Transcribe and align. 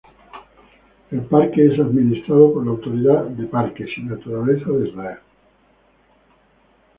El 1.11 1.21
parque 1.27 1.63
es 1.63 1.79
administrado 1.79 2.53
por 2.55 2.65
la 2.65 2.71
autoridad 2.71 3.23
de 3.25 3.45
parques 3.45 3.87
y 3.97 4.01
naturaleza 4.01 4.71
de 4.71 4.89
Israel. 4.89 5.19